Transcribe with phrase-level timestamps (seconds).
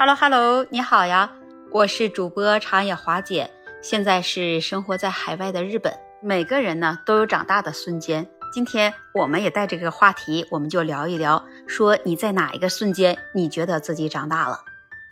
[0.00, 1.30] Hello Hello，你好呀，
[1.70, 3.50] 我是主播长野华姐，
[3.82, 5.92] 现在是生活在海外的日本。
[6.22, 14.60] 每个人呢都有长大的瞬间，今天我们也带这个话题，我们就聊一聊，说你在哪一个瞬间你觉得自己长大了？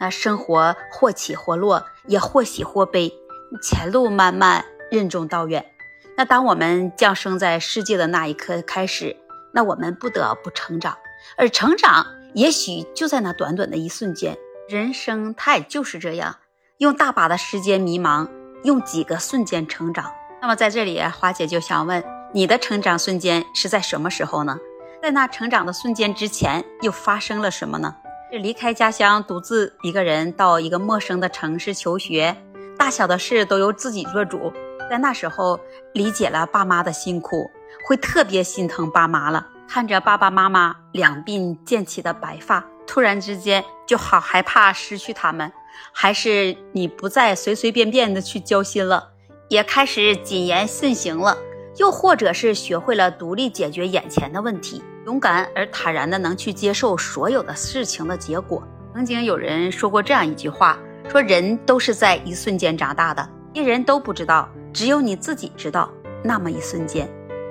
[0.00, 3.12] 那生活或起或落，也或喜或悲，
[3.60, 5.70] 前路漫漫，任重道远。
[6.16, 9.14] 那当我们降生在世界的那一刻开始，
[9.52, 10.96] 那我们不得不成长，
[11.36, 14.34] 而成长也许就在那短短的一瞬间。
[14.68, 16.36] 人生它也就是这样，
[16.76, 18.28] 用大把的时间迷茫，
[18.64, 20.12] 用几个瞬间成长。
[20.42, 22.04] 那么在这里，花姐就想问，
[22.34, 24.58] 你的成长瞬间是在什么时候呢？
[25.02, 27.96] 在那成长的瞬间之前，又发生了什么呢？
[28.30, 32.36] 是离开家乡，独自一个人到一个陌生的城市求学，
[32.76, 34.52] 大小的事都由自己做主。
[34.90, 35.58] 在那时候，
[35.94, 37.50] 理解了爸妈的辛苦，
[37.86, 39.46] 会特别心疼爸妈了。
[39.66, 42.62] 看着爸爸妈妈两鬓渐起的白发。
[42.88, 45.52] 突然之间就好害怕失去他们，
[45.92, 49.10] 还是你不再随随便便的去交心了，
[49.48, 51.36] 也开始谨言慎行了，
[51.76, 58.66] 又或者是学会了独立解决眼前的问题，勇敢而坦然的能去接受所有的事情的结果。
[58.94, 65.88] 曾经有人说过这样一句话，说人都是在一瞬间长大的，别人都不知道，只有你自己知道
[66.24, 67.08] 那么一瞬间。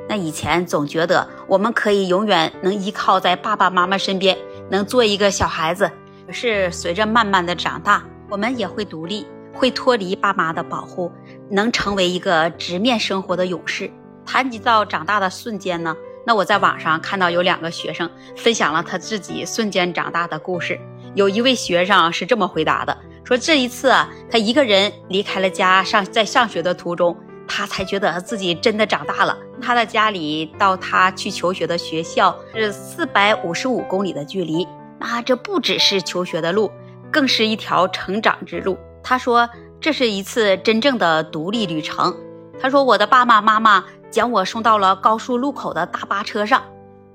[0.10, 4.38] 那以前总觉得我们可以永远能依靠在爸爸妈妈身边。
[4.70, 5.90] 能做一个小孩子，
[6.26, 11.12] 可是随着慢慢的长大，我们也会独立，会脱离爸妈的保护，
[11.50, 13.90] 能成为一个直面生活的勇士。
[14.26, 15.96] 谈及到长大的瞬间呢，
[16.26, 20.78] 那我在网上看到有两个学生分享了他自己瞬间长大的故事。
[21.16, 27.16] 有一位学生是这么回答的：说这一次啊，他一个人离开了家，上在上学的途中，
[27.48, 29.38] 他才觉得自己真的长大了。
[29.62, 34.68] 他的家里到他去求学的学校是四百五十五公里的距离，
[35.00, 36.72] 那这不只是求学的路，
[37.12, 38.78] 更是一条成长之路。
[39.02, 42.16] 他说，这是一次真正的独立旅程。
[42.60, 46.64] 他说，我的爸爸妈妈将我送到了高速路口的大巴车上，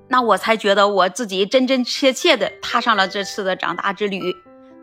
[0.07, 4.35] 那我才觉得我自己真真切切的踏上了这次的长大之旅。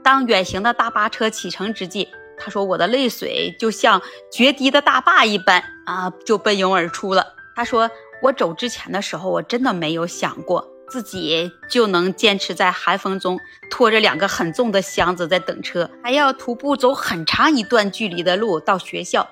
[0.02, 2.08] 当远行的大巴车启程之际，
[2.42, 4.00] 他说，我的泪水就像
[4.32, 7.34] 决堤的大坝一般啊，就奔涌而出了。
[7.54, 7.90] 他说
[8.22, 13.38] ：“我走之前的时候，我真的没有想过自己就能坚持在寒风中
[13.70, 19.28] 拖着两个很重的箱子在等车，还要徒步走很长一段距离的路到学校。”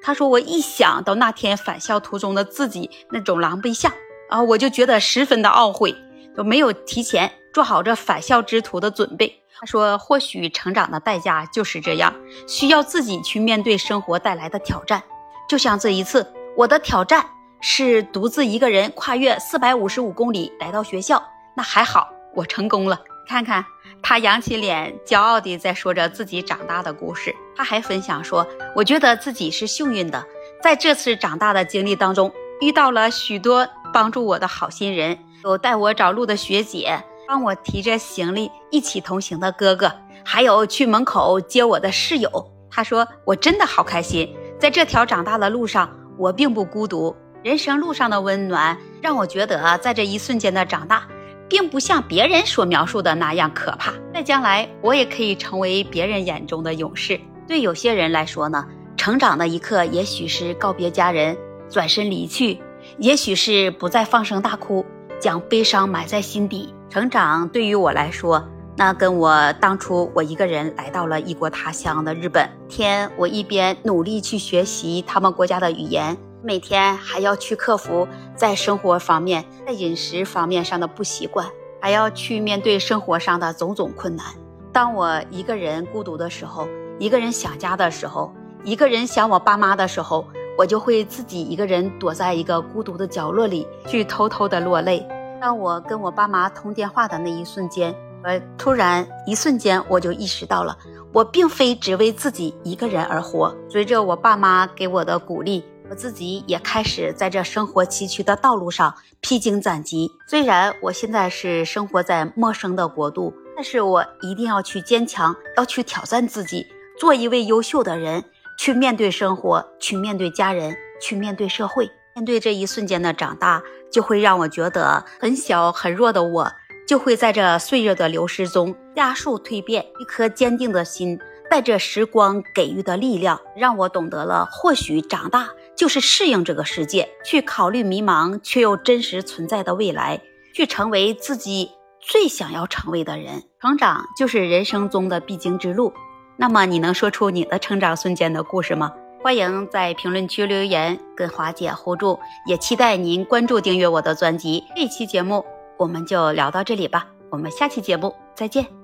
[0.00, 3.92] 他说：“我一想到那天返校途中的自己那种狼狈相
[4.28, 5.94] 啊，我就觉得十分的懊悔，
[6.36, 12.14] 都没有提前做好这返校之途的准备。”他说：“或许成长的代价就是这样，
[12.48, 15.02] 需要自己去面对生活带来的挑战，
[15.48, 17.24] 就像这一次我的挑战。”
[17.64, 21.22] 是独自一个人跨越四百五十五公里来到学校，
[21.54, 23.00] 那还好，我成功了。
[23.28, 23.64] 看看
[24.02, 27.32] 他扬起脸，骄傲地在说着自己长大的故事。
[27.54, 30.26] 他还分享说：“我觉得自己是幸运的，
[30.60, 37.00] 在这次长大的经历当中，遇到了许多帮助我的好心人，有带我找路的学姐，
[37.32, 39.90] 帮我提着行李一起同行的哥哥，
[40.22, 42.28] 还有去门口接我的室友。”
[42.70, 45.88] 他说：“我真的好开心，在这条长大的路上，
[46.18, 51.08] 我并不孤独。”人生路上的温暖，让我觉得在这一瞬间的长大，
[51.48, 53.94] 并不像别人所描述的那样可怕。
[54.12, 57.18] 在将来，我也可以成为别人眼中的勇士。
[57.48, 58.62] 对有些人来说呢，
[58.98, 61.34] 成长的一刻，也许是告别家人，
[61.70, 62.58] 转身离去；
[62.98, 64.84] 也许是不再放声大哭，
[65.18, 66.74] 将悲伤埋在心底。
[66.92, 76.14] 成长对于我来说，那跟我当初我一个人来到了异国他乡的日本，天，我一边努力去学习他们国家的语言。
[76.42, 81.48] 每天还要去克服在生活方面、在饮食方面上的不习惯，
[81.80, 84.26] 还要去面对生活上的种种困难。
[84.70, 88.30] 当我一个人孤独的时候，一个人想家的时候，
[88.64, 90.26] 一个人想我爸妈的时候，
[90.58, 95.02] 我就会自己一个人躲在一个孤独的角落里，去偷偷的落泪。
[95.42, 97.92] 当我跟我爸妈通电话的那一瞬间，
[98.22, 100.78] 呃，突然一瞬间我就意识到了，
[101.12, 103.52] 我并非只为自己一个人而活。
[103.68, 105.64] 随着我爸妈给我的鼓励。
[105.90, 110.10] 我自己也开始在这生活崎岖的道路上披荆斩棘。
[110.26, 116.64] 虽然我现在是生活在陌生的国度，但是我一定要去坚强，要去挑战自己，
[116.98, 118.24] 做一位优秀的人，
[118.58, 121.90] 去面对生活，去面对家人，去面对社会。
[122.14, 126.52] 面对这一瞬间的长大，就会让我觉得很小很弱的我，
[126.86, 129.84] 就会在这岁月的流逝中加速蜕变。
[129.98, 131.18] 一颗坚定的心，
[131.50, 135.48] 带着时光给予的力量，让我懂得了，或许长大。
[135.74, 140.20] 就是适应这个世界，去考虑迷茫却又真实存在的未来，
[140.54, 143.42] 去成为自己最想要成为的人。
[143.60, 145.92] 成长就是人生中的必经之路。
[146.36, 148.92] 那么，你能说出你的成长瞬间的故事吗？
[149.22, 152.18] 欢迎在评论区留言，跟华姐互助。
[152.44, 154.64] 也期待您关注、订阅我的专辑。
[154.74, 155.44] 这期节目
[155.78, 158.81] 我们就聊到这里吧，我们下期节目再见。